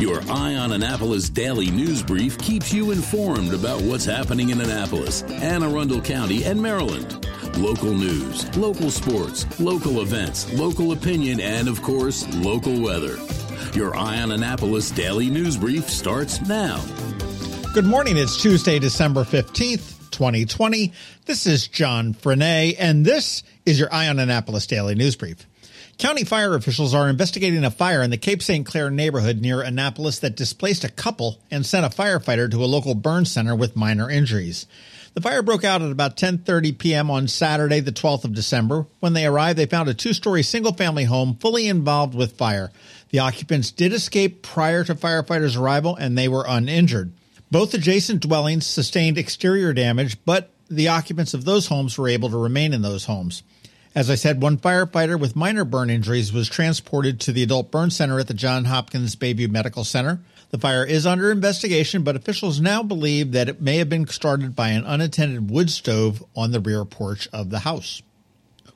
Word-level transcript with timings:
Your 0.00 0.22
Eye 0.30 0.54
on 0.54 0.72
Annapolis 0.72 1.28
daily 1.28 1.70
news 1.70 2.02
brief 2.02 2.38
keeps 2.38 2.72
you 2.72 2.90
informed 2.90 3.52
about 3.52 3.82
what's 3.82 4.06
happening 4.06 4.48
in 4.48 4.58
Annapolis, 4.58 5.24
Anne 5.24 5.62
Arundel 5.62 6.00
County, 6.00 6.42
and 6.44 6.58
Maryland. 6.58 7.26
Local 7.58 7.92
news, 7.92 8.56
local 8.56 8.90
sports, 8.90 9.44
local 9.60 10.00
events, 10.00 10.50
local 10.54 10.92
opinion, 10.92 11.38
and 11.38 11.68
of 11.68 11.82
course, 11.82 12.26
local 12.36 12.80
weather. 12.80 13.18
Your 13.74 13.94
Eye 13.94 14.22
on 14.22 14.32
Annapolis 14.32 14.90
daily 14.90 15.28
news 15.28 15.58
brief 15.58 15.86
starts 15.90 16.40
now. 16.48 16.82
Good 17.74 17.84
morning. 17.84 18.16
It's 18.16 18.40
Tuesday, 18.40 18.78
December 18.78 19.24
15th, 19.24 20.10
2020. 20.12 20.94
This 21.26 21.46
is 21.46 21.68
John 21.68 22.14
Frenaye, 22.14 22.74
and 22.78 23.04
this 23.04 23.42
is 23.66 23.78
your 23.78 23.92
Eye 23.92 24.08
on 24.08 24.18
Annapolis 24.18 24.66
daily 24.66 24.94
news 24.94 25.14
brief. 25.14 25.46
County 26.00 26.24
fire 26.24 26.54
officials 26.54 26.94
are 26.94 27.10
investigating 27.10 27.62
a 27.62 27.70
fire 27.70 28.00
in 28.00 28.08
the 28.08 28.16
Cape 28.16 28.42
St. 28.42 28.64
Claire 28.64 28.90
neighborhood 28.90 29.42
near 29.42 29.60
Annapolis 29.60 30.18
that 30.20 30.34
displaced 30.34 30.82
a 30.82 30.88
couple 30.88 31.38
and 31.50 31.66
sent 31.66 31.84
a 31.84 31.90
firefighter 31.90 32.50
to 32.50 32.64
a 32.64 32.72
local 32.72 32.94
burn 32.94 33.26
center 33.26 33.54
with 33.54 33.76
minor 33.76 34.08
injuries. 34.08 34.66
The 35.12 35.20
fire 35.20 35.42
broke 35.42 35.62
out 35.62 35.82
at 35.82 35.92
about 35.92 36.16
10:30 36.16 36.78
p.m. 36.78 37.10
on 37.10 37.28
Saturday, 37.28 37.80
the 37.80 37.92
12th 37.92 38.24
of 38.24 38.32
December. 38.32 38.86
When 39.00 39.12
they 39.12 39.26
arrived, 39.26 39.58
they 39.58 39.66
found 39.66 39.90
a 39.90 39.94
two-story 39.94 40.42
single-family 40.42 41.04
home 41.04 41.36
fully 41.38 41.68
involved 41.68 42.14
with 42.14 42.38
fire. 42.38 42.70
The 43.10 43.18
occupants 43.18 43.70
did 43.70 43.92
escape 43.92 44.40
prior 44.40 44.82
to 44.84 44.94
firefighters' 44.94 45.60
arrival 45.60 45.96
and 45.96 46.16
they 46.16 46.28
were 46.28 46.46
uninjured. 46.48 47.12
Both 47.50 47.74
adjacent 47.74 48.22
dwellings 48.22 48.66
sustained 48.66 49.18
exterior 49.18 49.74
damage, 49.74 50.16
but 50.24 50.48
the 50.70 50.88
occupants 50.88 51.34
of 51.34 51.44
those 51.44 51.66
homes 51.66 51.98
were 51.98 52.08
able 52.08 52.30
to 52.30 52.38
remain 52.38 52.72
in 52.72 52.80
those 52.80 53.04
homes. 53.04 53.42
As 53.92 54.08
I 54.08 54.14
said, 54.14 54.40
one 54.40 54.56
firefighter 54.56 55.18
with 55.18 55.34
minor 55.34 55.64
burn 55.64 55.90
injuries 55.90 56.32
was 56.32 56.48
transported 56.48 57.18
to 57.20 57.32
the 57.32 57.42
adult 57.42 57.72
burn 57.72 57.90
center 57.90 58.20
at 58.20 58.28
the 58.28 58.34
John 58.34 58.66
Hopkins 58.66 59.16
Bayview 59.16 59.50
Medical 59.50 59.82
Center. 59.82 60.20
The 60.50 60.58
fire 60.58 60.84
is 60.84 61.06
under 61.06 61.32
investigation, 61.32 62.04
but 62.04 62.14
officials 62.14 62.60
now 62.60 62.84
believe 62.84 63.32
that 63.32 63.48
it 63.48 63.60
may 63.60 63.78
have 63.78 63.88
been 63.88 64.06
started 64.06 64.54
by 64.54 64.68
an 64.68 64.84
unattended 64.84 65.50
wood 65.50 65.70
stove 65.70 66.22
on 66.36 66.52
the 66.52 66.60
rear 66.60 66.84
porch 66.84 67.28
of 67.32 67.50
the 67.50 67.60
house. 67.60 68.00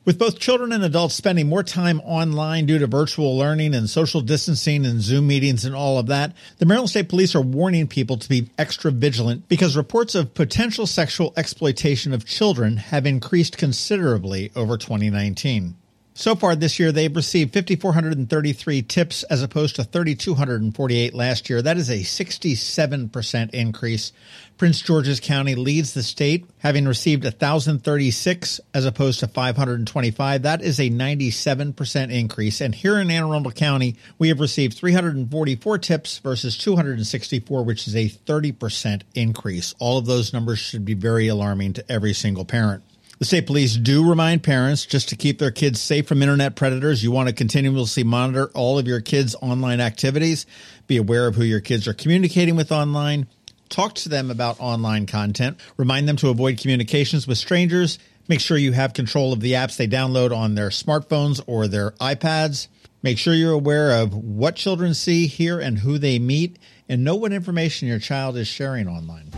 With 0.05 0.19
both 0.19 0.37
children 0.37 0.71
and 0.71 0.83
adults 0.83 1.15
spending 1.15 1.49
more 1.49 1.63
time 1.63 1.99
online 2.01 2.67
due 2.67 2.77
to 2.77 2.85
virtual 2.85 3.35
learning 3.35 3.73
and 3.73 3.89
social 3.89 4.21
distancing 4.21 4.85
and 4.85 5.01
Zoom 5.01 5.25
meetings 5.25 5.65
and 5.65 5.73
all 5.73 5.97
of 5.97 6.05
that, 6.07 6.31
the 6.59 6.67
Maryland 6.67 6.91
State 6.91 7.09
Police 7.09 7.33
are 7.33 7.41
warning 7.41 7.87
people 7.87 8.15
to 8.17 8.29
be 8.29 8.51
extra 8.55 8.91
vigilant 8.91 9.49
because 9.49 9.75
reports 9.75 10.13
of 10.13 10.35
potential 10.35 10.85
sexual 10.85 11.33
exploitation 11.35 12.13
of 12.13 12.23
children 12.23 12.77
have 12.77 13.07
increased 13.07 13.57
considerably 13.57 14.51
over 14.55 14.77
2019. 14.77 15.75
So 16.17 16.33
far 16.33 16.55
this 16.55 16.79
year, 16.79 16.93
they've 16.93 17.13
received 17.13 17.53
5,433 17.53 18.83
tips 18.83 19.23
as 19.23 19.43
opposed 19.43 19.75
to 19.75 19.83
3,248 19.83 21.13
last 21.13 21.49
year. 21.49 21.61
That 21.61 21.75
is 21.75 21.89
a 21.89 21.99
67% 21.99 23.53
increase. 23.53 24.13
Prince 24.57 24.81
George's 24.81 25.19
County 25.19 25.55
leads 25.55 25.93
the 25.93 26.03
state, 26.03 26.45
having 26.59 26.85
received 26.85 27.25
1,036 27.25 28.61
as 28.73 28.85
opposed 28.85 29.19
to 29.19 29.27
525. 29.27 30.43
That 30.43 30.61
is 30.61 30.79
a 30.79 30.89
97% 30.89 32.11
increase. 32.13 32.61
And 32.61 32.73
here 32.73 32.97
in 32.97 33.11
Anne 33.11 33.23
Arundel 33.23 33.51
County, 33.51 33.97
we 34.17 34.29
have 34.29 34.39
received 34.39 34.77
344 34.77 35.77
tips 35.79 36.19
versus 36.19 36.57
264, 36.57 37.65
which 37.65 37.89
is 37.89 37.95
a 37.97 38.07
30% 38.07 39.01
increase. 39.15 39.75
All 39.79 39.97
of 39.97 40.05
those 40.05 40.31
numbers 40.31 40.59
should 40.59 40.85
be 40.85 40.93
very 40.93 41.27
alarming 41.27 41.73
to 41.73 41.91
every 41.91 42.13
single 42.13 42.45
parent. 42.45 42.83
The 43.17 43.25
state 43.25 43.47
police 43.47 43.77
do 43.77 44.07
remind 44.07 44.43
parents 44.43 44.85
just 44.85 45.07
to 45.09 45.15
keep 45.15 45.39
their 45.39 45.51
kids 45.51 45.79
safe 45.79 46.05
from 46.05 46.21
internet 46.21 46.57
predators. 46.57 47.01
You 47.01 47.11
want 47.11 47.29
to 47.29 47.33
continuously 47.33 48.03
monitor 48.03 48.51
all 48.53 48.77
of 48.77 48.87
your 48.87 48.99
kids' 48.99 49.35
online 49.41 49.79
activities. 49.79 50.45
Be 50.87 50.97
aware 50.97 51.25
of 51.27 51.35
who 51.35 51.43
your 51.43 51.61
kids 51.61 51.87
are 51.87 51.93
communicating 51.93 52.57
with 52.57 52.73
online. 52.73 53.27
Talk 53.69 53.95
to 53.95 54.09
them 54.09 54.29
about 54.29 54.59
online 54.59 55.05
content. 55.05 55.61
Remind 55.77 56.09
them 56.09 56.17
to 56.17 56.29
avoid 56.29 56.57
communications 56.57 57.25
with 57.25 57.37
strangers. 57.37 57.99
Make 58.27 58.41
sure 58.41 58.57
you 58.57 58.73
have 58.73 58.93
control 58.93 59.31
of 59.31 59.39
the 59.39 59.53
apps 59.53 59.77
they 59.77 59.87
download 59.87 60.35
on 60.35 60.55
their 60.55 60.69
smartphones 60.69 61.41
or 61.47 61.69
their 61.69 61.91
iPads. 61.91 62.67
Make 63.01 63.17
sure 63.17 63.33
you're 63.33 63.53
aware 63.53 64.01
of 64.01 64.13
what 64.13 64.55
children 64.55 64.93
see, 64.93 65.27
hear, 65.27 65.59
and 65.59 65.79
who 65.79 65.97
they 65.97 66.19
meet, 66.19 66.59
and 66.89 67.03
know 67.03 67.15
what 67.15 67.31
information 67.31 67.87
your 67.87 67.99
child 67.99 68.35
is 68.35 68.47
sharing 68.47 68.87
online. 68.87 69.31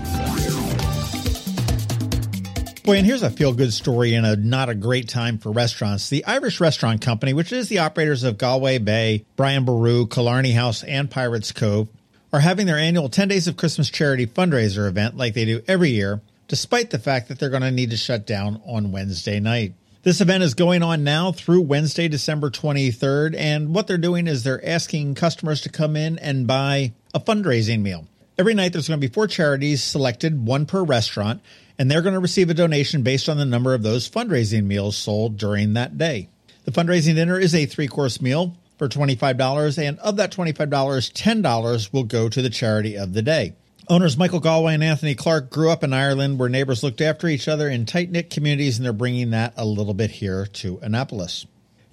Boy, 2.88 2.96
and 2.96 3.06
here's 3.06 3.22
a 3.22 3.30
feel 3.30 3.52
good 3.52 3.74
story 3.74 4.14
in 4.14 4.24
a 4.24 4.38
not 4.38 4.70
a 4.70 4.74
great 4.74 5.09
time 5.09 5.40
for 5.40 5.52
restaurants. 5.52 6.08
The 6.08 6.24
Irish 6.24 6.62
Restaurant 6.62 7.02
Company, 7.02 7.34
which 7.34 7.52
is 7.52 7.68
the 7.68 7.80
operators 7.80 8.24
of 8.24 8.38
Galway 8.38 8.78
Bay, 8.78 9.25
Brian 9.36 9.66
Boru, 9.66 10.08
Killarney 10.08 10.53
House, 10.53 10.84
and 10.84 11.12
Pirates 11.12 11.52
Cove, 11.52 11.90
are 12.31 12.40
having 12.40 12.66
their 12.66 12.78
annual 12.78 13.09
10 13.09 13.28
Days 13.28 13.46
of 13.50 13.58
Christmas 13.58 13.90
charity 13.90 14.25
fundraiser 14.25 14.88
event 14.88 15.18
like 15.18 15.34
they 15.34 15.44
do 15.44 15.62
every 15.68 15.90
year, 15.90 16.22
despite 16.48 16.90
the 16.92 16.98
fact 16.98 17.28
that 17.28 17.40
they're 17.40 17.50
going 17.50 17.62
to 17.62 17.72
need 17.72 17.90
to 17.90 17.98
shut 17.98 18.25
down 18.25 18.62
on 18.66 18.94
Wednesday 18.94 19.42
night. 19.42 19.74
This 20.04 20.22
event 20.22 20.44
is 20.44 20.54
going 20.54 20.81
on 20.81 21.04
now 21.04 21.34
through 21.34 21.64
Wednesday, 21.64 22.08
December 22.08 22.50
23rd, 22.50 23.36
and 23.36 23.75
what 23.75 23.88
they're 23.88 23.98
doing 23.98 24.28
is 24.28 24.44
they're 24.44 24.66
asking 24.66 25.16
customers 25.16 25.59
to 25.64 25.69
come 25.69 25.98
in 25.98 26.18
and 26.19 26.48
buy 26.48 26.94
a 27.14 27.19
fundraising 27.19 27.81
meal. 27.81 28.08
Every 28.38 28.54
night 28.54 28.72
there's 28.72 28.88
going 28.88 29.02
to 29.02 29.06
be 29.06 29.14
four 29.14 29.28
charities 29.28 29.84
selected, 29.84 30.46
one 30.46 30.66
per 30.68 30.84
restaurant, 30.84 31.42
and 31.77 31.89
they're 31.89 32.01
going 32.01 32.13
to 32.13 32.19
receive 32.19 32.49
a 32.49 32.53
donation 32.53 33.03
based 33.03 33.29
on 33.29 33.38
the 33.38 33.45
number 33.45 33.73
of 33.73 33.83
those 33.83 34.09
fundraising 34.09 34.65
meals 34.65 34.95
sold 34.95 35.38
during 35.38 35.73
that 35.73 35.97
day. 35.97 36.29
The 36.65 36.71
fundraising 36.71 37.15
dinner 37.15 37.39
is 37.39 37.55
a 37.55 37.65
three 37.65 37.88
course 37.88 38.21
meal 38.21 38.55
for 38.77 38.88
$25, 38.88 39.77
and 39.77 39.99
of 39.99 40.17
that 40.17 40.31
$25, 40.31 40.53
$10 40.69 41.93
will 41.93 42.03
go 42.03 42.29
to 42.29 42.41
the 42.41 42.49
charity 42.49 42.97
of 42.97 43.13
the 43.13 43.21
day. 43.21 43.53
Owners 43.89 44.17
Michael 44.17 44.41
Galway 44.41 44.73
and 44.73 44.83
Anthony 44.83 45.15
Clark 45.15 45.49
grew 45.49 45.69
up 45.71 45.83
in 45.83 45.93
Ireland 45.93 46.38
where 46.38 46.49
neighbors 46.49 46.83
looked 46.83 46.99
after 46.99 47.27
each 47.27 47.47
other 47.47 47.69
in 47.69 47.85
tight 47.85 48.11
knit 48.11 48.29
communities, 48.29 48.77
and 48.77 48.85
they're 48.85 48.91
bringing 48.94 49.29
that 49.29 49.53
a 49.55 49.65
little 49.65 49.94
bit 49.94 50.11
here 50.11 50.45
to 50.45 50.77
Annapolis. 50.81 51.45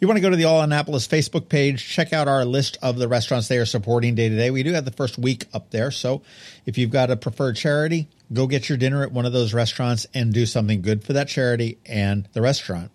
You 0.05 0.09
want 0.09 0.19
to 0.19 0.21
go 0.21 0.29
to 0.29 0.37
the 0.37 0.45
All 0.45 0.61
Annapolis 0.61 1.09
Facebook 1.09 1.49
page, 1.49 1.89
check 1.89 2.13
out 2.13 2.29
our 2.29 2.45
list 2.45 2.77
of 2.83 2.99
the 2.99 3.09
restaurants 3.09 3.49
they 3.49 3.57
are 3.57 3.65
supporting 3.65 4.15
day 4.15 4.29
to 4.29 4.37
day. 4.37 4.51
We 4.51 4.63
do 4.63 4.75
have 4.75 4.85
the 4.85 4.91
first 4.91 5.17
week 5.17 5.47
up 5.55 5.71
there. 5.71 5.91
So 5.91 6.21
if 6.67 6.77
you've 6.77 6.91
got 6.91 7.11
a 7.11 7.17
preferred 7.17 7.57
charity, 7.57 8.09
go 8.31 8.47
get 8.47 8.69
your 8.69 8.77
dinner 8.77 9.03
at 9.03 9.13
one 9.13 9.25
of 9.25 9.33
those 9.33 9.55
restaurants 9.55 10.07
and 10.13 10.31
do 10.31 10.45
something 10.45 10.83
good 10.83 11.05
for 11.05 11.15
that 11.15 11.29
charity 11.29 11.79
and 11.87 12.29
the 12.35 12.43
restaurant. 12.43 12.91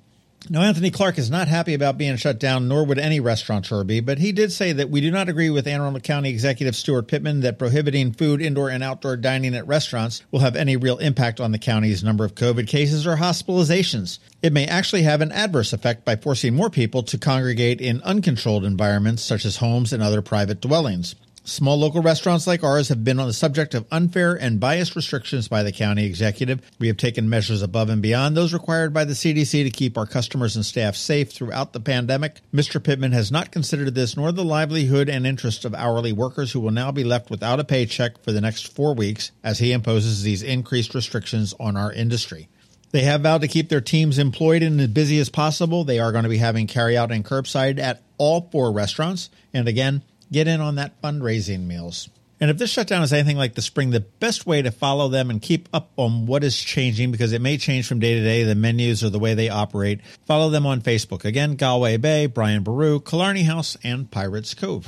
Now, 0.47 0.61
Anthony 0.61 0.89
Clark 0.89 1.17
is 1.17 1.29
not 1.29 1.47
happy 1.47 1.73
about 1.73 1.97
being 1.97 2.15
shut 2.15 2.39
down, 2.39 2.67
nor 2.67 2.85
would 2.85 2.97
any 2.97 3.19
restaurateur 3.19 3.83
be, 3.83 3.99
but 3.99 4.19
he 4.19 4.31
did 4.31 4.51
say 4.51 4.71
that 4.71 4.89
we 4.89 5.01
do 5.01 5.11
not 5.11 5.27
agree 5.27 5.49
with 5.49 5.67
Anne 5.67 5.81
Arundel 5.81 6.01
County 6.01 6.29
Executive 6.29 6.75
Steuart 6.75 7.07
Pittman 7.07 7.41
that 7.41 7.59
prohibiting 7.59 8.13
food, 8.13 8.41
indoor, 8.41 8.69
and 8.69 8.81
outdoor 8.81 9.17
dining 9.17 9.53
at 9.53 9.67
restaurants 9.67 10.23
will 10.31 10.39
have 10.39 10.55
any 10.55 10.77
real 10.77 10.97
impact 10.99 11.41
on 11.41 11.51
the 11.51 11.59
county's 11.59 12.03
number 12.03 12.23
of 12.23 12.35
COVID 12.35 12.67
cases 12.67 13.05
or 13.05 13.17
hospitalizations. 13.17 14.19
It 14.41 14.53
may 14.53 14.65
actually 14.65 15.03
have 15.03 15.21
an 15.21 15.33
adverse 15.33 15.73
effect 15.73 16.05
by 16.05 16.15
forcing 16.15 16.55
more 16.55 16.69
people 16.69 17.03
to 17.03 17.17
congregate 17.17 17.81
in 17.81 18.01
uncontrolled 18.03 18.63
environments 18.63 19.23
such 19.23 19.45
as 19.45 19.57
homes 19.57 19.91
and 19.91 20.01
other 20.01 20.21
private 20.21 20.61
dwellings. 20.61 21.15
Small 21.49 21.79
local 21.79 22.03
restaurants 22.03 22.45
like 22.45 22.63
ours 22.63 22.89
have 22.89 23.03
been 23.03 23.19
on 23.19 23.25
the 23.25 23.33
subject 23.33 23.73
of 23.73 23.87
unfair 23.91 24.35
and 24.35 24.59
biased 24.59 24.95
restrictions 24.95 25.47
by 25.47 25.63
the 25.63 25.71
county 25.71 26.05
executive. 26.05 26.61
We 26.77 26.85
have 26.89 26.97
taken 26.97 27.27
measures 27.27 27.63
above 27.63 27.89
and 27.89 28.03
beyond 28.03 28.37
those 28.37 28.53
required 28.53 28.93
by 28.93 29.05
the 29.05 29.13
CDC 29.13 29.63
to 29.63 29.71
keep 29.71 29.97
our 29.97 30.05
customers 30.05 30.55
and 30.55 30.63
staff 30.63 30.95
safe 30.95 31.31
throughout 31.31 31.73
the 31.73 31.79
pandemic. 31.79 32.41
Mr. 32.53 32.81
Pittman 32.81 33.13
has 33.13 33.31
not 33.31 33.51
considered 33.51 33.95
this 33.95 34.15
nor 34.15 34.31
the 34.31 34.45
livelihood 34.45 35.09
and 35.09 35.25
interest 35.25 35.65
of 35.65 35.73
hourly 35.73 36.13
workers 36.13 36.51
who 36.51 36.59
will 36.59 36.69
now 36.69 36.91
be 36.91 37.03
left 37.03 37.31
without 37.31 37.59
a 37.59 37.63
paycheck 37.63 38.23
for 38.23 38.31
the 38.31 38.41
next 38.41 38.71
four 38.71 38.93
weeks 38.93 39.31
as 39.43 39.57
he 39.57 39.71
imposes 39.71 40.21
these 40.21 40.43
increased 40.43 40.93
restrictions 40.93 41.55
on 41.59 41.75
our 41.75 41.91
industry. 41.91 42.47
They 42.91 43.01
have 43.01 43.21
vowed 43.21 43.41
to 43.41 43.47
keep 43.47 43.69
their 43.69 43.81
teams 43.81 44.19
employed 44.19 44.61
and 44.61 44.79
as 44.79 44.87
busy 44.89 45.19
as 45.19 45.29
possible. 45.29 45.83
They 45.83 45.97
are 45.97 46.11
going 46.11 46.25
to 46.25 46.29
be 46.29 46.37
having 46.37 46.67
carryout 46.67 47.09
and 47.09 47.25
curbside 47.25 47.79
at 47.79 48.03
all 48.19 48.49
four 48.51 48.71
restaurants. 48.71 49.31
And 49.51 49.67
again, 49.67 50.03
get 50.31 50.47
in 50.47 50.61
on 50.61 50.75
that 50.75 51.01
fundraising 51.01 51.65
meals. 51.67 52.09
And 52.41 52.49
if 52.49 52.57
this 52.57 52.69
shutdown 52.69 53.03
is 53.03 53.11
anything 53.11 53.35
like 53.35 53.55
the 53.55 53.61
spring, 53.61 53.89
the 53.89 53.99
best 53.99 54.45
way 54.45 54.61
to 54.61 54.71
follow 54.71 55.09
them 55.09 55.29
and 55.29 55.41
keep 55.41 55.67
up 55.73 55.91
on 55.97 56.25
what 56.25 56.41
is 56.43 56.57
changing, 56.57 57.11
because 57.11 57.33
it 57.33 57.41
may 57.41 57.57
change 57.57 57.85
from 57.85 57.99
day 57.99 58.13
to 58.13 58.23
day, 58.23 58.43
the 58.43 58.55
menus 58.55 59.03
or 59.03 59.09
the 59.09 59.19
way 59.19 59.33
they 59.33 59.49
operate, 59.49 59.99
follow 60.25 60.49
them 60.49 60.65
on 60.65 60.81
Facebook. 60.81 61.25
Again, 61.25 61.55
Galway 61.55 61.97
Bay, 61.97 62.27
Brian 62.27 62.63
Boru, 62.63 63.01
Killarney 63.01 63.43
House, 63.43 63.75
and 63.83 64.09
Pirates 64.09 64.53
Cove. 64.53 64.87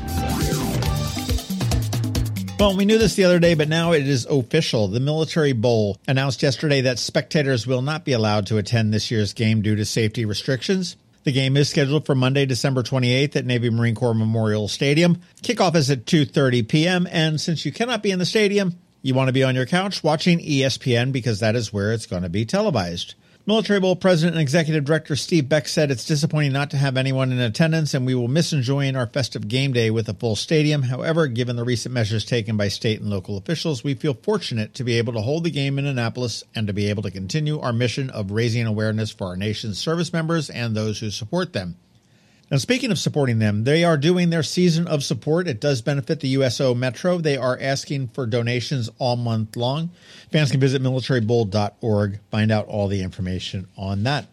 Well, 2.57 2.77
we 2.77 2.85
knew 2.85 2.99
this 2.99 3.15
the 3.15 3.23
other 3.25 3.39
day, 3.39 3.55
but 3.55 3.67
now 3.67 3.91
it 3.91 4.07
is 4.07 4.25
official. 4.27 4.87
The 4.87 4.99
Military 4.99 5.51
Bowl 5.51 5.97
announced 6.07 6.43
yesterday 6.43 6.81
that 6.81 6.99
spectators 6.99 7.65
will 7.67 7.81
not 7.81 8.05
be 8.05 8.13
allowed 8.13 8.47
to 8.47 8.59
attend 8.59 8.93
this 8.93 9.11
year's 9.11 9.33
game 9.33 9.61
due 9.61 9.75
to 9.75 9.83
safety 9.83 10.23
restrictions. 10.25 10.95
The 11.23 11.31
game 11.31 11.55
is 11.55 11.69
scheduled 11.69 12.05
for 12.05 12.15
Monday, 12.15 12.47
December 12.47 12.81
28th 12.81 13.35
at 13.35 13.45
Navy 13.45 13.69
Marine 13.69 13.93
Corps 13.93 14.15
Memorial 14.15 14.67
Stadium. 14.67 15.21
Kickoff 15.43 15.75
is 15.75 15.91
at 15.91 16.05
2:30 16.05 16.67
p.m. 16.67 17.07
and 17.11 17.39
since 17.39 17.63
you 17.63 17.71
cannot 17.71 18.01
be 18.01 18.09
in 18.09 18.17
the 18.17 18.25
stadium, 18.25 18.75
you 19.03 19.13
want 19.13 19.27
to 19.27 19.33
be 19.33 19.43
on 19.43 19.55
your 19.55 19.67
couch 19.67 20.03
watching 20.03 20.39
ESPN 20.39 21.11
because 21.11 21.39
that 21.39 21.55
is 21.55 21.71
where 21.71 21.91
it's 21.93 22.07
going 22.07 22.23
to 22.23 22.29
be 22.29 22.45
televised. 22.45 23.13
Military 23.47 23.79
Bowl 23.79 23.95
President 23.95 24.35
and 24.35 24.41
Executive 24.41 24.85
Director 24.85 25.15
Steve 25.15 25.49
Beck 25.49 25.67
said 25.67 25.89
it's 25.89 26.05
disappointing 26.05 26.53
not 26.53 26.69
to 26.69 26.77
have 26.77 26.95
anyone 26.95 27.31
in 27.31 27.39
attendance, 27.39 27.95
and 27.95 28.05
we 28.05 28.13
will 28.13 28.27
miss 28.27 28.53
enjoying 28.53 28.95
our 28.95 29.07
festive 29.07 29.47
game 29.47 29.73
day 29.73 29.89
with 29.89 30.07
a 30.07 30.13
full 30.13 30.35
stadium. 30.35 30.83
However, 30.83 31.25
given 31.25 31.55
the 31.55 31.63
recent 31.63 31.91
measures 31.91 32.23
taken 32.23 32.55
by 32.55 32.67
state 32.67 33.01
and 33.01 33.09
local 33.09 33.37
officials, 33.37 33.83
we 33.83 33.95
feel 33.95 34.13
fortunate 34.13 34.75
to 34.75 34.83
be 34.83 34.99
able 34.99 35.13
to 35.13 35.21
hold 35.21 35.43
the 35.43 35.49
game 35.49 35.79
in 35.79 35.87
Annapolis 35.87 36.43
and 36.53 36.67
to 36.67 36.73
be 36.73 36.87
able 36.87 37.01
to 37.01 37.09
continue 37.09 37.59
our 37.59 37.73
mission 37.73 38.11
of 38.11 38.29
raising 38.29 38.67
awareness 38.67 39.09
for 39.09 39.25
our 39.25 39.37
nation's 39.37 39.79
service 39.79 40.13
members 40.13 40.51
and 40.51 40.75
those 40.75 40.99
who 40.99 41.09
support 41.09 41.51
them. 41.51 41.77
Now, 42.51 42.57
speaking 42.57 42.91
of 42.91 42.99
supporting 42.99 43.39
them, 43.39 43.63
they 43.63 43.85
are 43.85 43.95
doing 43.95 44.29
their 44.29 44.43
season 44.43 44.85
of 44.85 45.05
support. 45.05 45.47
It 45.47 45.61
does 45.61 45.81
benefit 45.81 46.19
the 46.19 46.27
USO 46.29 46.75
Metro. 46.75 47.17
They 47.17 47.37
are 47.37 47.57
asking 47.59 48.09
for 48.09 48.25
donations 48.25 48.89
all 48.99 49.15
month 49.15 49.55
long. 49.55 49.91
Fans 50.33 50.51
can 50.51 50.59
visit 50.59 50.81
militarybowl.org, 50.81 52.19
find 52.29 52.51
out 52.51 52.67
all 52.67 52.89
the 52.89 53.03
information 53.03 53.69
on 53.77 54.03
that. 54.03 54.25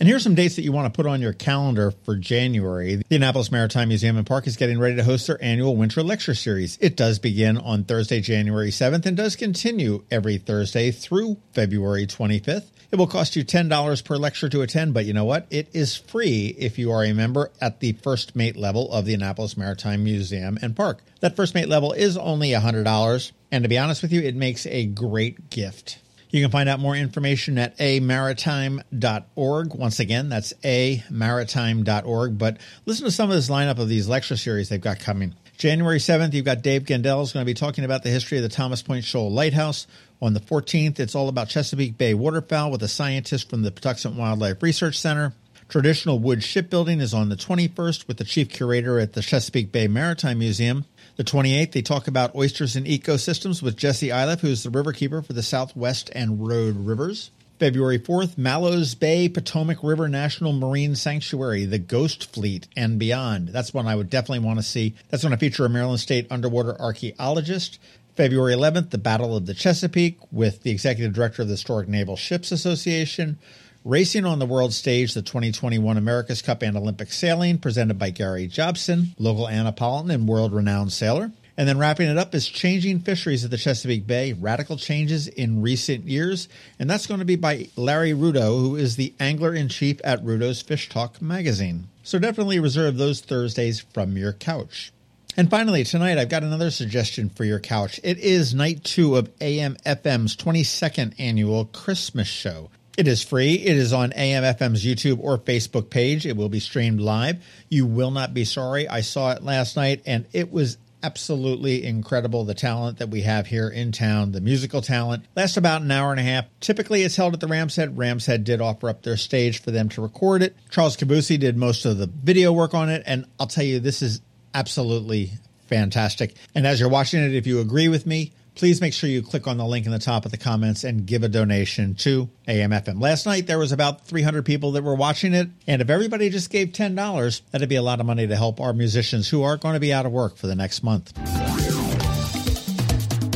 And 0.00 0.08
here's 0.08 0.22
some 0.22 0.36
dates 0.36 0.54
that 0.54 0.62
you 0.62 0.70
want 0.70 0.92
to 0.92 0.96
put 0.96 1.10
on 1.10 1.20
your 1.20 1.32
calendar 1.32 1.90
for 1.90 2.14
January. 2.14 3.02
The 3.08 3.16
Annapolis 3.16 3.50
Maritime 3.50 3.88
Museum 3.88 4.16
and 4.16 4.24
Park 4.24 4.46
is 4.46 4.56
getting 4.56 4.78
ready 4.78 4.94
to 4.94 5.02
host 5.02 5.26
their 5.26 5.42
annual 5.42 5.74
winter 5.74 6.04
lecture 6.04 6.36
series. 6.36 6.78
It 6.80 6.96
does 6.96 7.18
begin 7.18 7.58
on 7.58 7.82
Thursday, 7.82 8.20
January 8.20 8.70
7th, 8.70 9.06
and 9.06 9.16
does 9.16 9.34
continue 9.34 10.04
every 10.08 10.38
Thursday 10.38 10.92
through 10.92 11.38
February 11.52 12.06
25th. 12.06 12.70
It 12.92 12.96
will 12.96 13.08
cost 13.08 13.34
you 13.34 13.44
$10 13.44 14.04
per 14.04 14.16
lecture 14.16 14.48
to 14.48 14.62
attend, 14.62 14.94
but 14.94 15.04
you 15.04 15.12
know 15.12 15.24
what? 15.24 15.48
It 15.50 15.68
is 15.72 15.96
free 15.96 16.54
if 16.56 16.78
you 16.78 16.92
are 16.92 17.04
a 17.04 17.12
member 17.12 17.50
at 17.60 17.80
the 17.80 17.92
first 17.92 18.36
mate 18.36 18.56
level 18.56 18.92
of 18.92 19.04
the 19.04 19.14
Annapolis 19.14 19.56
Maritime 19.56 20.04
Museum 20.04 20.60
and 20.62 20.76
Park. 20.76 21.00
That 21.20 21.34
first 21.34 21.56
mate 21.56 21.68
level 21.68 21.92
is 21.92 22.16
only 22.16 22.50
$100, 22.50 23.32
and 23.50 23.64
to 23.64 23.68
be 23.68 23.78
honest 23.78 24.02
with 24.02 24.12
you, 24.12 24.20
it 24.20 24.36
makes 24.36 24.64
a 24.66 24.86
great 24.86 25.50
gift. 25.50 25.98
You 26.30 26.42
can 26.42 26.50
find 26.50 26.68
out 26.68 26.78
more 26.78 26.94
information 26.94 27.56
at 27.56 27.78
amaritime.org. 27.78 29.74
Once 29.74 29.98
again, 29.98 30.28
that's 30.28 30.52
amaritime.org. 30.62 32.38
But 32.38 32.58
listen 32.84 33.06
to 33.06 33.10
some 33.10 33.30
of 33.30 33.36
this 33.36 33.48
lineup 33.48 33.78
of 33.78 33.88
these 33.88 34.08
lecture 34.08 34.36
series 34.36 34.68
they've 34.68 34.80
got 34.80 35.00
coming. 35.00 35.34
January 35.56 35.98
7th, 35.98 36.34
you've 36.34 36.44
got 36.44 36.62
Dave 36.62 36.84
Gendell 36.84 37.22
is 37.22 37.32
going 37.32 37.44
to 37.44 37.50
be 37.50 37.54
talking 37.54 37.84
about 37.84 38.02
the 38.04 38.10
history 38.10 38.38
of 38.38 38.42
the 38.42 38.48
Thomas 38.48 38.82
Point 38.82 39.04
Shoal 39.04 39.32
Lighthouse. 39.32 39.86
On 40.20 40.34
the 40.34 40.40
14th, 40.40 41.00
it's 41.00 41.14
all 41.14 41.28
about 41.28 41.48
Chesapeake 41.48 41.98
Bay 41.98 42.14
waterfowl 42.14 42.70
with 42.70 42.82
a 42.82 42.88
scientist 42.88 43.50
from 43.50 43.62
the 43.62 43.70
Patuxent 43.70 44.14
Wildlife 44.14 44.62
Research 44.62 44.98
Center. 44.98 45.32
Traditional 45.68 46.18
wood 46.18 46.42
shipbuilding 46.42 47.00
is 47.00 47.12
on 47.12 47.28
the 47.28 47.36
21st 47.36 48.06
with 48.06 48.18
the 48.18 48.24
chief 48.24 48.50
curator 48.50 48.98
at 48.98 49.14
the 49.14 49.20
Chesapeake 49.20 49.72
Bay 49.72 49.88
Maritime 49.88 50.38
Museum. 50.38 50.84
The 51.18 51.24
28th, 51.24 51.72
they 51.72 51.82
talk 51.82 52.06
about 52.06 52.36
oysters 52.36 52.76
and 52.76 52.86
ecosystems 52.86 53.60
with 53.60 53.76
Jesse 53.76 54.10
Iliff, 54.10 54.40
who's 54.40 54.62
the 54.62 54.70
riverkeeper 54.70 55.26
for 55.26 55.32
the 55.32 55.42
Southwest 55.42 56.10
and 56.14 56.46
Rhode 56.46 56.76
Rivers. 56.76 57.32
February 57.58 57.98
4th, 57.98 58.38
Mallows 58.38 58.94
Bay 58.94 59.28
Potomac 59.28 59.82
River 59.82 60.08
National 60.08 60.52
Marine 60.52 60.94
Sanctuary, 60.94 61.64
the 61.64 61.80
Ghost 61.80 62.32
Fleet, 62.32 62.68
and 62.76 63.00
beyond. 63.00 63.48
That's 63.48 63.74
one 63.74 63.88
I 63.88 63.96
would 63.96 64.10
definitely 64.10 64.46
want 64.46 64.60
to 64.60 64.62
see. 64.62 64.94
That's 65.08 65.24
going 65.24 65.32
to 65.32 65.38
feature 65.38 65.64
a 65.64 65.68
Maryland 65.68 65.98
State 65.98 66.28
underwater 66.30 66.80
archaeologist. 66.80 67.80
February 68.14 68.54
11th, 68.54 68.90
the 68.90 68.98
Battle 68.98 69.36
of 69.36 69.46
the 69.46 69.54
Chesapeake 69.54 70.20
with 70.30 70.62
the 70.62 70.70
executive 70.70 71.14
director 71.14 71.42
of 71.42 71.48
the 71.48 71.54
Historic 71.54 71.88
Naval 71.88 72.14
Ships 72.14 72.52
Association. 72.52 73.38
Racing 73.84 74.24
on 74.24 74.40
the 74.40 74.46
world 74.46 74.74
stage, 74.74 75.14
the 75.14 75.22
2021 75.22 75.96
America's 75.96 76.42
Cup 76.42 76.62
and 76.62 76.76
Olympic 76.76 77.12
Sailing, 77.12 77.58
presented 77.58 77.96
by 77.96 78.10
Gary 78.10 78.48
Jobson, 78.48 79.14
local 79.18 79.48
Annapolitan 79.48 80.10
and 80.10 80.28
world 80.28 80.52
renowned 80.52 80.92
sailor. 80.92 81.30
And 81.56 81.68
then 81.68 81.78
wrapping 81.78 82.08
it 82.08 82.18
up 82.18 82.34
is 82.34 82.48
Changing 82.48 82.98
Fisheries 82.98 83.44
at 83.44 83.52
the 83.52 83.56
Chesapeake 83.56 84.04
Bay 84.04 84.32
Radical 84.32 84.76
Changes 84.76 85.28
in 85.28 85.62
Recent 85.62 86.04
Years. 86.04 86.48
And 86.80 86.90
that's 86.90 87.06
going 87.06 87.20
to 87.20 87.24
be 87.24 87.36
by 87.36 87.68
Larry 87.76 88.12
Rudow, 88.12 88.60
who 88.60 88.74
is 88.74 88.96
the 88.96 89.14
angler 89.20 89.54
in 89.54 89.68
chief 89.68 90.00
at 90.02 90.24
Rudow's 90.24 90.60
Fish 90.60 90.88
Talk 90.88 91.22
magazine. 91.22 91.86
So 92.02 92.18
definitely 92.18 92.58
reserve 92.58 92.96
those 92.96 93.20
Thursdays 93.20 93.80
from 93.80 94.16
your 94.16 94.32
couch. 94.32 94.92
And 95.36 95.48
finally, 95.48 95.84
tonight 95.84 96.18
I've 96.18 96.28
got 96.28 96.42
another 96.42 96.72
suggestion 96.72 97.28
for 97.28 97.44
your 97.44 97.60
couch. 97.60 98.00
It 98.02 98.18
is 98.18 98.54
night 98.54 98.82
two 98.82 99.14
of 99.14 99.30
AM 99.40 99.76
FM's 99.86 100.36
22nd 100.36 101.14
annual 101.20 101.66
Christmas 101.66 102.26
show. 102.26 102.70
It 102.98 103.06
is 103.06 103.22
free. 103.22 103.54
It 103.54 103.76
is 103.76 103.92
on 103.92 104.10
AMFM's 104.10 104.84
YouTube 104.84 105.20
or 105.20 105.38
Facebook 105.38 105.88
page. 105.88 106.26
It 106.26 106.36
will 106.36 106.48
be 106.48 106.58
streamed 106.58 107.00
live. 107.00 107.36
You 107.68 107.86
will 107.86 108.10
not 108.10 108.34
be 108.34 108.44
sorry. 108.44 108.88
I 108.88 109.02
saw 109.02 109.30
it 109.30 109.44
last 109.44 109.76
night 109.76 110.02
and 110.04 110.26
it 110.32 110.50
was 110.50 110.78
absolutely 111.04 111.84
incredible 111.84 112.44
the 112.44 112.54
talent 112.54 112.98
that 112.98 113.08
we 113.08 113.22
have 113.22 113.46
here 113.46 113.68
in 113.68 113.92
town, 113.92 114.32
the 114.32 114.40
musical 114.40 114.82
talent. 114.82 115.24
Lasts 115.36 115.56
about 115.56 115.82
an 115.82 115.92
hour 115.92 116.10
and 116.10 116.18
a 116.18 116.24
half. 116.24 116.46
Typically, 116.58 117.04
it's 117.04 117.14
held 117.14 117.34
at 117.34 117.40
the 117.40 117.46
Ram's 117.46 117.76
Head. 117.76 117.96
Ram's 117.96 118.26
Head 118.26 118.42
did 118.42 118.60
offer 118.60 118.88
up 118.88 119.04
their 119.04 119.16
stage 119.16 119.62
for 119.62 119.70
them 119.70 119.88
to 119.90 120.02
record 120.02 120.42
it. 120.42 120.56
Charles 120.68 120.96
Cabusi 120.96 121.38
did 121.38 121.56
most 121.56 121.84
of 121.84 121.98
the 121.98 122.08
video 122.08 122.52
work 122.52 122.74
on 122.74 122.88
it, 122.88 123.04
and 123.06 123.26
I'll 123.38 123.46
tell 123.46 123.62
you, 123.62 123.78
this 123.78 124.02
is 124.02 124.20
absolutely 124.54 125.30
fantastic. 125.68 126.34
And 126.52 126.66
as 126.66 126.80
you're 126.80 126.88
watching 126.88 127.22
it, 127.22 127.36
if 127.36 127.46
you 127.46 127.60
agree 127.60 127.86
with 127.86 128.06
me, 128.06 128.32
please 128.58 128.80
make 128.80 128.92
sure 128.92 129.08
you 129.08 129.22
click 129.22 129.46
on 129.46 129.56
the 129.56 129.64
link 129.64 129.86
in 129.86 129.92
the 129.92 129.98
top 129.98 130.24
of 130.24 130.30
the 130.30 130.36
comments 130.36 130.84
and 130.84 131.06
give 131.06 131.22
a 131.22 131.28
donation 131.28 131.94
to 131.94 132.28
AMFM. 132.46 133.00
Last 133.00 133.24
night 133.24 133.46
there 133.46 133.58
was 133.58 133.72
about 133.72 134.06
300 134.06 134.44
people 134.44 134.72
that 134.72 134.84
were 134.84 134.96
watching 134.96 135.32
it, 135.32 135.48
and 135.66 135.80
if 135.80 135.88
everybody 135.88 136.28
just 136.28 136.50
gave 136.50 136.68
$10, 136.68 137.42
that'd 137.50 137.68
be 137.68 137.76
a 137.76 137.82
lot 137.82 138.00
of 138.00 138.06
money 138.06 138.26
to 138.26 138.36
help 138.36 138.60
our 138.60 138.72
musicians 138.72 139.28
who 139.28 139.42
are 139.42 139.56
going 139.56 139.74
to 139.74 139.80
be 139.80 139.92
out 139.92 140.04
of 140.04 140.12
work 140.12 140.36
for 140.36 140.48
the 140.48 140.56
next 140.56 140.82
month. 140.82 141.16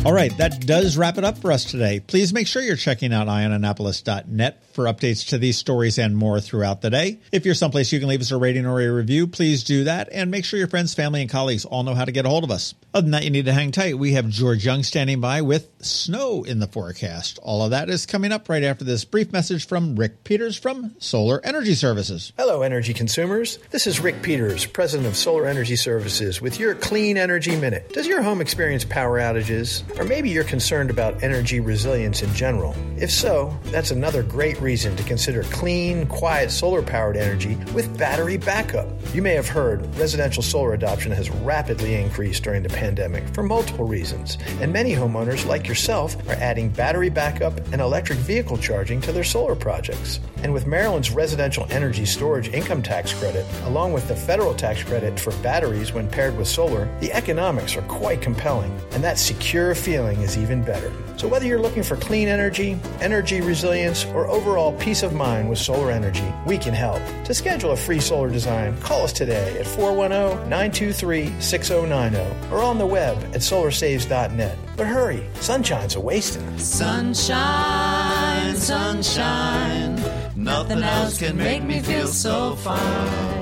All 0.05 0.13
right, 0.13 0.37
that 0.39 0.67
does 0.67 0.97
wrap 0.97 1.17
it 1.17 1.23
up 1.23 1.39
for 1.39 1.53
us 1.53 1.65
today. 1.65 2.01
Please 2.01 2.33
make 2.33 2.49
sure 2.49 2.61
you're 2.61 2.75
checking 2.75 3.13
out 3.13 3.29
eyeonannapolis.net 3.29 4.65
for 4.73 4.87
updates 4.87 5.29
to 5.29 5.39
these 5.39 5.59
stories 5.59 5.97
and 5.97 6.17
more 6.17 6.41
throughout 6.41 6.81
the 6.81 6.91
day. 6.91 7.21
If 7.31 7.47
you're 7.47 7.55
someplace 7.55 7.93
you 7.93 8.01
can 8.01 8.09
leave 8.09 8.21
us 8.21 8.33
a 8.33 8.37
rating 8.37 8.67
or 8.67 8.81
a 8.81 8.89
review, 8.89 9.29
please 9.29 9.63
do 9.63 9.85
that 9.85 10.09
and 10.11 10.29
make 10.29 10.45
sure 10.45 10.59
your 10.59 10.67
friends, 10.67 10.93
family, 10.93 11.21
and 11.21 11.31
colleagues 11.31 11.65
all 11.65 11.85
know 11.85 11.95
how 11.95 12.05
to 12.05 12.11
get 12.11 12.27
a 12.27 12.29
hold 12.29 12.43
of 12.43 12.51
us. 12.51 12.75
Other 12.93 13.03
than 13.03 13.13
that, 13.13 13.23
you 13.23 13.31
need 13.31 13.45
to 13.45 13.53
hang 13.53 13.71
tight. 13.71 13.97
We 13.97 14.15
have 14.15 14.29
George 14.29 14.65
Young 14.65 14.83
standing 14.83 15.21
by 15.21 15.43
with 15.43 15.71
snow 15.81 16.43
in 16.43 16.59
the 16.59 16.67
forecast. 16.67 17.39
All 17.41 17.63
of 17.63 17.71
that 17.71 17.89
is 17.89 18.05
coming 18.05 18.33
up 18.33 18.49
right 18.49 18.65
after 18.65 18.85
this 18.85 19.05
brief 19.05 19.33
message 19.33 19.69
from 19.69 19.95
Rick 19.95 20.25
Peters 20.25 20.57
from 20.57 20.97
Solar 20.99 21.41
Energy 21.45 21.75
Services. 21.75 22.33
Hello, 22.37 22.63
energy 22.63 22.93
consumers. 22.93 23.59
This 23.71 23.87
is 23.87 24.01
Rick 24.01 24.23
Peters, 24.23 24.67
president 24.67 25.07
of 25.07 25.17
Solar 25.17 25.47
Energy 25.47 25.77
Services, 25.77 26.41
with 26.43 26.59
your 26.59 26.75
Clean 26.75 27.17
Energy 27.17 27.55
Minute. 27.55 27.93
Does 27.93 28.09
your 28.09 28.21
home 28.23 28.41
experience 28.41 28.85
power 28.85 29.21
outages? 29.21 29.85
Or 29.99 30.05
maybe 30.05 30.31
you're 30.31 30.45
concerned 30.45 30.91
about 30.91 31.23
energy 31.23 31.61
resilience 31.61 32.23
in 32.23 32.33
general. 32.35 32.75
If 32.97 33.11
so, 33.11 33.57
that's 33.65 33.91
another 33.91 34.23
great 34.23 34.61
reason 34.61 34.97
to 34.97 35.03
consider 35.03 35.43
clean, 35.45 36.07
quiet 36.07 36.51
solar 36.51 36.83
powered 36.83 37.17
energy 37.17 37.57
with 37.75 37.99
battery 37.99 38.37
backup. 38.37 38.89
You 39.15 39.23
may 39.23 39.35
have 39.35 39.49
heard 39.49 39.85
residential 39.97 40.43
solar 40.43 40.73
adoption 40.75 41.13
has 41.13 41.31
rapidly 41.31 41.95
increased 41.95 42.43
during 42.43 42.63
the 42.63 42.69
pandemic 42.69 43.27
for 43.35 43.43
multiple 43.43 43.87
reasons, 43.87 44.39
and 44.61 44.73
many 44.73 44.93
homeowners 44.93 45.47
like 45.47 45.69
yourself 45.69 46.17
are 46.29 46.35
adding 46.35 46.71
battery 46.71 47.11
backup 47.11 47.59
and 47.73 47.81
electric 47.81 48.19
vehicle 48.21 48.57
charging 48.57 49.01
to 49.03 49.13
their 49.13 49.25
solar 49.25 49.55
projects. 49.55 50.21
And 50.43 50.53
with 50.53 50.67
Maryland's 50.67 51.11
residential 51.11 51.67
energy 51.71 52.05
storage 52.05 52.49
income 52.49 52.83
tax 52.83 53.13
credit, 53.13 53.47
along 53.65 53.93
with 53.93 54.09
the 54.09 54.17
federal 54.17 54.55
tax 54.55 54.83
credit 54.83 55.19
for 55.19 55.33
batteries 55.43 55.93
when 55.93 56.09
paired 56.09 56.37
with 56.37 56.49
solar, 56.49 56.89
the 57.01 57.13
economics 57.13 57.77
are 57.77 57.83
quite 57.83 58.21
compelling, 58.21 58.73
and 58.93 59.05
that 59.05 59.19
secure 59.19 59.75
feeling 59.83 60.21
is 60.21 60.39
even 60.39 60.63
better. 60.63 60.93
So, 61.17 61.27
whether 61.29 61.45
you're 61.45 61.61
looking 61.61 61.83
for 61.83 61.97
clean 61.97 62.29
energy, 62.29 62.79
energy 63.01 63.41
resilience, 63.41 64.05
or 64.07 64.29
overall 64.29 64.73
peace 64.79 65.03
of 65.03 65.13
mind 65.13 65.51
with 65.51 65.59
solar 65.59 65.91
energy, 65.91 66.33
we 66.47 66.57
can 66.57 66.73
help. 66.73 67.03
To 67.25 67.35
schedule 67.35 67.73
a 67.73 67.77
free 67.77 68.01
solar 68.01 68.31
design, 68.31 68.81
call 68.81 69.03
us 69.03 69.13
today 69.13 69.59
at 69.59 69.67
410 69.67 70.49
923 70.49 71.41
6090 71.41 72.53
or 72.53 72.63
on 72.63 72.79
the 72.79 72.87
web 72.87 73.19
at 73.35 73.43
solarsaves.net. 73.43 74.57
But 74.77 74.87
hurry, 74.87 75.27
sunshine's 75.41 75.97
a 75.97 76.01
wasting. 76.01 76.59
Sunshine, 76.59 78.55
sunshine, 78.57 80.01
nothing 80.37 80.83
else 80.83 81.19
can 81.19 81.37
make 81.37 81.65
me 81.65 81.81
feel 81.81 82.07
so 82.07 82.55
fine. 82.57 83.42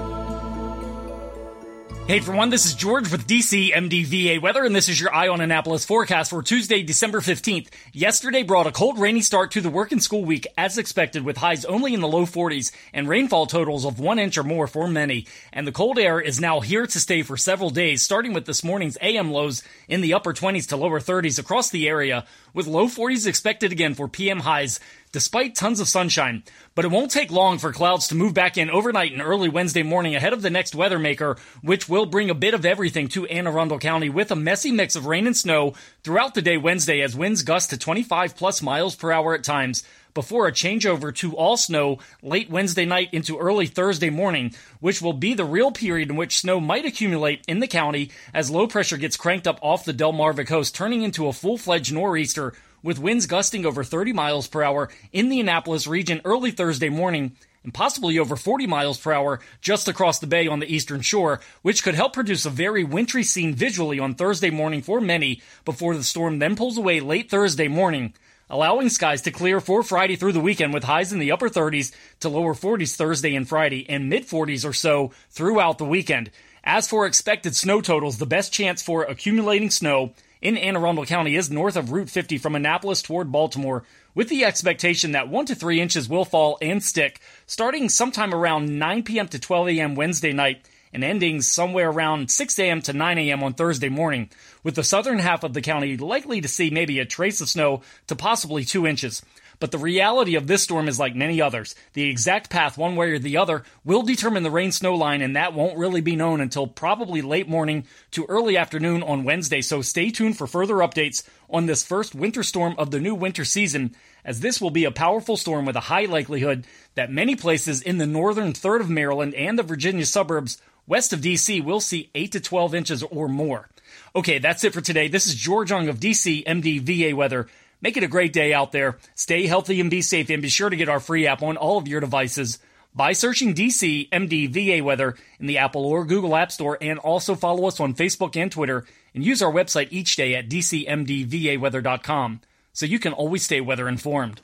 Hey 2.11 2.17
everyone, 2.17 2.49
this 2.49 2.65
is 2.65 2.73
George 2.73 3.09
with 3.09 3.25
DC 3.25 3.71
MDVA 3.71 4.41
Weather, 4.41 4.65
and 4.65 4.75
this 4.75 4.89
is 4.89 4.99
your 4.99 5.15
Eye 5.15 5.29
on 5.29 5.39
Annapolis 5.39 5.85
forecast 5.85 6.31
for 6.31 6.43
Tuesday, 6.43 6.83
December 6.83 7.21
15th. 7.21 7.69
Yesterday 7.93 8.43
brought 8.43 8.67
a 8.67 8.71
cold, 8.73 8.99
rainy 8.99 9.21
start 9.21 9.51
to 9.51 9.61
the 9.61 9.69
work 9.69 9.93
and 9.93 10.03
school 10.03 10.25
week 10.25 10.45
as 10.57 10.77
expected, 10.77 11.23
with 11.23 11.37
highs 11.37 11.63
only 11.63 11.93
in 11.93 12.01
the 12.01 12.09
low 12.09 12.25
40s 12.25 12.73
and 12.93 13.07
rainfall 13.07 13.45
totals 13.45 13.85
of 13.85 14.01
one 14.01 14.19
inch 14.19 14.37
or 14.37 14.43
more 14.43 14.67
for 14.67 14.89
many. 14.89 15.25
And 15.53 15.65
the 15.65 15.71
cold 15.71 15.97
air 15.97 16.19
is 16.19 16.37
now 16.37 16.59
here 16.59 16.85
to 16.85 16.99
stay 16.99 17.21
for 17.21 17.37
several 17.37 17.69
days, 17.69 18.01
starting 18.01 18.33
with 18.33 18.45
this 18.45 18.61
morning's 18.61 18.97
AM 18.99 19.31
lows 19.31 19.63
in 19.87 20.01
the 20.01 20.13
upper 20.13 20.33
20s 20.33 20.67
to 20.67 20.75
lower 20.75 20.99
30s 20.99 21.39
across 21.39 21.69
the 21.69 21.87
area, 21.87 22.25
with 22.53 22.67
low 22.67 22.87
40s 22.87 23.25
expected 23.25 23.71
again 23.71 23.93
for 23.93 24.09
PM 24.09 24.41
highs 24.41 24.81
despite 25.11 25.55
tons 25.55 25.79
of 25.79 25.87
sunshine. 25.87 26.43
But 26.75 26.85
it 26.85 26.91
won't 26.91 27.11
take 27.11 27.31
long 27.31 27.57
for 27.57 27.73
clouds 27.73 28.07
to 28.07 28.15
move 28.15 28.33
back 28.33 28.57
in 28.57 28.69
overnight 28.69 29.11
and 29.11 29.21
early 29.21 29.49
Wednesday 29.49 29.83
morning 29.83 30.15
ahead 30.15 30.33
of 30.33 30.41
the 30.41 30.49
next 30.49 30.75
weather 30.75 30.99
maker, 30.99 31.37
which 31.61 31.89
will 31.89 32.05
bring 32.05 32.29
a 32.29 32.35
bit 32.35 32.53
of 32.53 32.65
everything 32.65 33.07
to 33.09 33.25
Anne 33.27 33.47
Arundel 33.47 33.79
County 33.79 34.09
with 34.09 34.31
a 34.31 34.35
messy 34.35 34.71
mix 34.71 34.95
of 34.95 35.05
rain 35.05 35.27
and 35.27 35.35
snow 35.35 35.73
throughout 36.03 36.33
the 36.33 36.41
day 36.41 36.57
Wednesday 36.57 37.01
as 37.01 37.15
winds 37.15 37.43
gust 37.43 37.69
to 37.71 37.77
25 37.77 38.35
plus 38.35 38.61
miles 38.61 38.95
per 38.95 39.11
hour 39.11 39.33
at 39.33 39.43
times 39.43 39.83
before 40.13 40.47
a 40.47 40.51
changeover 40.51 41.13
to 41.15 41.35
all 41.35 41.57
snow 41.57 41.99
late 42.21 42.49
Wednesday 42.49 42.85
night 42.85 43.09
into 43.11 43.37
early 43.37 43.65
Thursday 43.65 44.09
morning, 44.09 44.53
which 44.79 45.01
will 45.01 45.13
be 45.13 45.33
the 45.33 45.45
real 45.45 45.71
period 45.71 46.09
in 46.09 46.15
which 46.15 46.39
snow 46.39 46.59
might 46.59 46.85
accumulate 46.85 47.43
in 47.47 47.59
the 47.59 47.67
county 47.67 48.11
as 48.33 48.51
low 48.51 48.67
pressure 48.67 48.97
gets 48.97 49.17
cranked 49.17 49.47
up 49.47 49.59
off 49.61 49.85
the 49.85 49.93
Delmarva 49.93 50.45
coast, 50.45 50.75
turning 50.75 51.01
into 51.03 51.27
a 51.27 51.33
full 51.33 51.57
fledged 51.57 51.93
nor'easter 51.93 52.53
with 52.83 52.99
winds 52.99 53.25
gusting 53.25 53.65
over 53.65 53.83
30 53.83 54.13
miles 54.13 54.47
per 54.47 54.63
hour 54.63 54.89
in 55.11 55.29
the 55.29 55.39
Annapolis 55.39 55.87
region 55.87 56.21
early 56.25 56.51
Thursday 56.51 56.89
morning 56.89 57.35
and 57.63 57.73
possibly 57.73 58.17
over 58.17 58.35
40 58.35 58.67
miles 58.67 58.97
per 58.97 59.11
hour 59.11 59.39
just 59.61 59.87
across 59.87 60.19
the 60.19 60.27
bay 60.27 60.47
on 60.47 60.59
the 60.59 60.73
eastern 60.73 61.01
shore, 61.01 61.39
which 61.61 61.83
could 61.83 61.95
help 61.95 62.13
produce 62.13 62.45
a 62.45 62.49
very 62.49 62.83
wintry 62.83 63.23
scene 63.23 63.53
visually 63.53 63.99
on 63.99 64.15
Thursday 64.15 64.49
morning 64.49 64.81
for 64.81 64.99
many 64.99 65.41
before 65.65 65.95
the 65.95 66.03
storm 66.03 66.39
then 66.39 66.55
pulls 66.55 66.77
away 66.77 66.99
late 66.99 67.29
Thursday 67.29 67.67
morning, 67.67 68.13
allowing 68.49 68.89
skies 68.89 69.21
to 69.21 69.31
clear 69.31 69.61
for 69.61 69.83
Friday 69.83 70.15
through 70.15 70.33
the 70.33 70.39
weekend 70.39 70.73
with 70.73 70.83
highs 70.83 71.13
in 71.13 71.19
the 71.19 71.31
upper 71.31 71.49
30s 71.49 71.93
to 72.19 72.29
lower 72.29 72.53
40s 72.53 72.95
Thursday 72.95 73.35
and 73.35 73.47
Friday 73.47 73.87
and 73.89 74.09
mid 74.09 74.27
40s 74.27 74.67
or 74.67 74.73
so 74.73 75.11
throughout 75.29 75.77
the 75.77 75.85
weekend. 75.85 76.31
As 76.63 76.87
for 76.87 77.07
expected 77.07 77.55
snow 77.55 77.81
totals, 77.81 78.17
the 78.17 78.25
best 78.27 78.53
chance 78.53 78.83
for 78.83 79.03
accumulating 79.03 79.71
snow 79.71 80.13
in 80.41 80.57
Anne 80.57 80.75
Arundel 80.75 81.05
County 81.05 81.35
is 81.35 81.51
north 81.51 81.75
of 81.75 81.91
Route 81.91 82.09
50 82.09 82.37
from 82.39 82.55
Annapolis 82.55 83.01
toward 83.01 83.31
Baltimore, 83.31 83.83
with 84.15 84.27
the 84.27 84.43
expectation 84.43 85.11
that 85.11 85.29
1 85.29 85.45
to 85.45 85.55
3 85.55 85.79
inches 85.79 86.09
will 86.09 86.25
fall 86.25 86.57
and 86.61 86.83
stick 86.83 87.21
starting 87.45 87.87
sometime 87.87 88.33
around 88.33 88.77
9 88.77 89.03
p.m. 89.03 89.27
to 89.27 89.39
12 89.39 89.69
a.m. 89.69 89.95
Wednesday 89.95 90.33
night 90.33 90.67
and 90.93 91.03
ending 91.03 91.41
somewhere 91.41 91.89
around 91.89 92.29
6 92.29 92.59
a.m. 92.59 92.81
to 92.81 92.93
9 92.93 93.17
a.m. 93.17 93.43
on 93.43 93.53
Thursday 93.53 93.87
morning, 93.87 94.29
with 94.63 94.75
the 94.75 94.83
southern 94.83 95.19
half 95.19 95.43
of 95.43 95.53
the 95.53 95.61
county 95.61 95.95
likely 95.95 96.41
to 96.41 96.47
see 96.47 96.69
maybe 96.69 96.99
a 96.99 97.05
trace 97.05 97.39
of 97.39 97.47
snow 97.47 97.81
to 98.07 98.15
possibly 98.15 98.65
2 98.65 98.85
inches. 98.85 99.21
But 99.61 99.69
the 99.69 99.77
reality 99.77 100.33
of 100.33 100.47
this 100.47 100.63
storm 100.63 100.87
is 100.87 100.97
like 100.97 101.15
many 101.15 101.39
others. 101.39 101.75
The 101.93 102.09
exact 102.09 102.49
path, 102.49 102.79
one 102.79 102.95
way 102.95 103.11
or 103.11 103.19
the 103.19 103.37
other, 103.37 103.61
will 103.85 104.01
determine 104.01 104.41
the 104.41 104.49
rain 104.49 104.71
snow 104.71 104.95
line, 104.95 105.21
and 105.21 105.35
that 105.35 105.53
won't 105.53 105.77
really 105.77 106.01
be 106.01 106.15
known 106.15 106.41
until 106.41 106.65
probably 106.65 107.21
late 107.21 107.47
morning 107.47 107.85
to 108.09 108.25
early 108.25 108.57
afternoon 108.57 109.03
on 109.03 109.23
Wednesday. 109.23 109.61
So 109.61 109.83
stay 109.83 110.09
tuned 110.09 110.35
for 110.35 110.47
further 110.47 110.77
updates 110.77 111.21
on 111.47 111.67
this 111.67 111.85
first 111.85 112.15
winter 112.15 112.41
storm 112.41 112.73
of 112.79 112.89
the 112.89 112.99
new 112.99 113.13
winter 113.13 113.45
season, 113.45 113.95
as 114.25 114.39
this 114.39 114.59
will 114.59 114.71
be 114.71 114.83
a 114.83 114.91
powerful 114.91 115.37
storm 115.37 115.67
with 115.67 115.75
a 115.75 115.81
high 115.81 116.05
likelihood 116.05 116.65
that 116.95 117.11
many 117.11 117.35
places 117.35 117.83
in 117.83 117.99
the 117.99 118.07
northern 118.07 118.53
third 118.53 118.81
of 118.81 118.89
Maryland 118.89 119.35
and 119.35 119.59
the 119.59 119.63
Virginia 119.63 120.07
suburbs 120.07 120.59
west 120.87 121.13
of 121.13 121.21
DC 121.21 121.63
will 121.63 121.79
see 121.79 122.09
8 122.15 122.31
to 122.31 122.39
12 122.39 122.73
inches 122.73 123.03
or 123.03 123.27
more. 123.27 123.69
Okay, 124.15 124.39
that's 124.39 124.63
it 124.63 124.73
for 124.73 124.81
today. 124.81 125.07
This 125.07 125.27
is 125.27 125.35
George 125.35 125.69
Young 125.69 125.87
of 125.87 125.99
DC 125.99 126.43
MDVA 126.45 127.13
Weather. 127.13 127.47
Make 127.81 127.97
it 127.97 128.03
a 128.03 128.07
great 128.07 128.31
day 128.31 128.53
out 128.53 128.71
there. 128.71 128.97
Stay 129.15 129.47
healthy 129.47 129.81
and 129.81 129.89
be 129.89 130.01
safe, 130.01 130.29
and 130.29 130.41
be 130.41 130.49
sure 130.49 130.69
to 130.69 130.75
get 130.75 130.89
our 130.89 130.99
free 130.99 131.27
app 131.27 131.41
on 131.41 131.57
all 131.57 131.77
of 131.77 131.87
your 131.87 131.99
devices 131.99 132.59
by 132.93 133.13
searching 133.13 133.55
DC 133.55 134.09
MDVA 134.09 134.81
Weather 134.81 135.15
in 135.39 135.47
the 135.47 135.57
Apple 135.57 135.85
or 135.85 136.05
Google 136.05 136.35
App 136.35 136.51
Store, 136.51 136.77
and 136.81 136.99
also 136.99 137.35
follow 137.35 137.67
us 137.67 137.79
on 137.79 137.93
Facebook 137.93 138.35
and 138.35 138.51
Twitter, 138.51 138.85
and 139.15 139.23
use 139.23 139.41
our 139.41 139.51
website 139.51 139.87
each 139.91 140.15
day 140.15 140.35
at 140.35 140.49
DCMDVAweather.com 140.49 142.41
so 142.73 142.85
you 142.85 142.99
can 142.99 143.13
always 143.13 143.43
stay 143.43 143.61
weather 143.61 143.87
informed. 143.87 144.41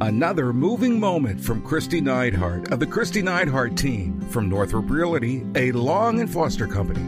Another 0.00 0.52
moving 0.52 1.00
moment 1.00 1.40
from 1.40 1.60
Kristi 1.62 2.00
Neidhardt 2.00 2.70
of 2.70 2.78
the 2.78 2.86
Kristi 2.86 3.22
Neidhardt 3.22 3.76
team 3.76 4.20
from 4.28 4.48
Northrop 4.48 4.88
Realty, 4.90 5.44
a 5.56 5.72
Long 5.72 6.20
and 6.20 6.30
Foster 6.30 6.68
company. 6.68 7.02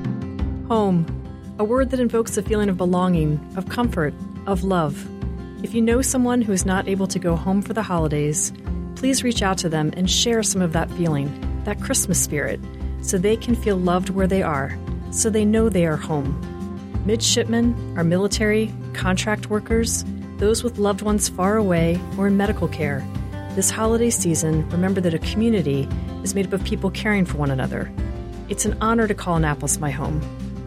Home, 0.67 1.07
a 1.59 1.65
word 1.65 1.91
that 1.91 2.01
invokes 2.01 2.37
a 2.37 2.43
feeling 2.43 2.69
of 2.69 2.77
belonging, 2.77 3.39
of 3.57 3.69
comfort, 3.69 4.15
of 4.47 4.65
love. 4.65 5.09
If 5.63 5.75
you 5.75 5.83
know 5.83 6.01
someone 6.01 6.41
who 6.41 6.53
is 6.53 6.65
not 6.65 6.89
able 6.89 7.07
to 7.09 7.19
go 7.19 7.37
home 7.37 7.61
for 7.61 7.75
the 7.75 7.83
holidays, 7.83 8.51
please 8.97 9.23
reach 9.23 9.43
out 9.43 9.59
to 9.59 9.69
them 9.69 9.93
and 9.95 10.11
share 10.11 10.43
some 10.43 10.63
of 10.63 10.73
that 10.73 10.91
feeling, 10.93 11.29
that 11.65 11.83
Christmas 11.83 12.19
spirit, 12.19 12.59
so 13.03 13.19
they 13.19 13.37
can 13.37 13.55
feel 13.55 13.77
loved 13.77 14.09
where 14.09 14.27
they 14.27 14.43
are, 14.43 14.79
so 15.11 15.29
they 15.29 15.45
know 15.45 15.69
they 15.69 15.85
are 15.85 15.99
home. 15.99 16.35
Midshipmen, 17.05 17.95
our 17.99 18.05
military, 18.05 18.73
contract 18.95 19.51
workers, 19.51 20.03
those 20.39 20.65
with 20.65 20.79
loved 20.79 21.03
ones 21.03 21.29
far 21.29 21.59
away 21.59 22.01
or 22.17 22.27
in 22.27 22.39
medical 22.39 22.67
care. 22.67 23.07
This 23.55 23.69
holiday 23.69 24.11
season, 24.11 24.67
remember 24.71 25.03
that 25.03 25.13
a 25.13 25.19
community 25.19 25.87
is 26.23 26.35
made 26.35 26.47
up 26.47 26.55
of 26.55 26.65
people 26.65 26.91
caring 26.91 27.27
for 27.27 27.37
one 27.37 27.51
another. 27.51 27.93
It's 28.49 28.65
an 28.65 28.79
honor 28.81 29.07
to 29.07 29.15
call 29.15 29.37
Annapolis 29.37 29.79
my 29.79 29.91
home. 29.91 30.23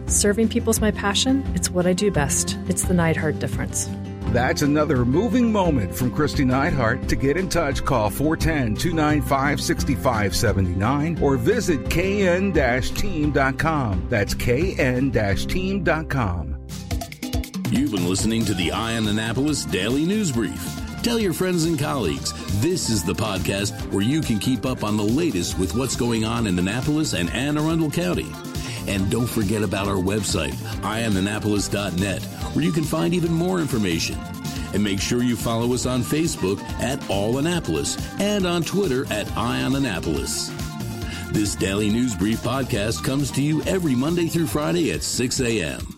Serving 0.06 0.50
people's 0.50 0.80
my 0.80 0.92
passion, 0.92 1.44
it's 1.56 1.68
what 1.68 1.84
I 1.84 1.94
do 1.94 2.12
best. 2.12 2.56
It's 2.68 2.84
the 2.84 2.94
Neidhardt 2.94 3.40
difference. 3.40 3.88
That's 4.34 4.62
another 4.62 5.04
moving 5.04 5.52
moment 5.52 5.94
from 5.94 6.10
Kristi 6.10 6.44
Neidhardt. 6.44 7.06
To 7.06 7.14
get 7.14 7.36
in 7.36 7.48
touch, 7.48 7.84
call 7.84 8.10
410 8.10 8.74
295 8.74 9.60
6579 9.60 11.22
or 11.22 11.36
visit 11.36 11.88
kn 11.88 12.52
team.com. 12.52 14.06
That's 14.10 14.34
kn 14.34 15.12
team.com. 15.12 16.66
You've 17.70 17.92
been 17.92 18.08
listening 18.08 18.44
to 18.46 18.54
the 18.54 18.72
Eye 18.72 18.96
on 18.96 19.06
Annapolis 19.06 19.64
Daily 19.66 20.04
News 20.04 20.32
Brief. 20.32 20.80
Tell 21.04 21.20
your 21.20 21.32
friends 21.32 21.64
and 21.66 21.78
colleagues 21.78 22.32
this 22.60 22.90
is 22.90 23.04
the 23.04 23.14
podcast 23.14 23.70
where 23.92 24.02
you 24.02 24.20
can 24.20 24.40
keep 24.40 24.66
up 24.66 24.82
on 24.82 24.96
the 24.96 25.04
latest 25.04 25.60
with 25.60 25.76
what's 25.76 25.94
going 25.94 26.24
on 26.24 26.48
in 26.48 26.58
Annapolis 26.58 27.14
and 27.14 27.30
Anne 27.30 27.56
Arundel 27.56 27.92
County. 27.92 28.32
And 28.86 29.10
don't 29.10 29.28
forget 29.28 29.62
about 29.62 29.88
our 29.88 29.96
website, 29.96 30.54
eyeonannapolis.net, 30.82 32.22
where 32.22 32.64
you 32.64 32.72
can 32.72 32.84
find 32.84 33.14
even 33.14 33.32
more 33.32 33.60
information. 33.60 34.18
And 34.72 34.82
make 34.82 35.00
sure 35.00 35.22
you 35.22 35.36
follow 35.36 35.72
us 35.72 35.86
on 35.86 36.02
Facebook 36.02 36.60
at 36.80 37.08
All 37.08 37.38
Annapolis 37.38 37.96
and 38.20 38.46
on 38.46 38.62
Twitter 38.62 39.06
at 39.12 39.30
Eye 39.36 39.62
on 39.62 39.76
Annapolis. 39.76 40.50
This 41.30 41.54
daily 41.54 41.90
news 41.90 42.14
brief 42.14 42.40
podcast 42.42 43.02
comes 43.04 43.30
to 43.32 43.42
you 43.42 43.62
every 43.62 43.94
Monday 43.94 44.28
through 44.28 44.46
Friday 44.46 44.92
at 44.92 45.02
6 45.02 45.40
a.m. 45.40 45.93